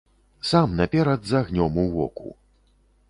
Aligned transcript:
Сам 0.51 0.71
наперад 0.79 1.29
з 1.33 1.37
агнём 1.41 1.73
ў 1.85 1.95
воку. 1.99 2.29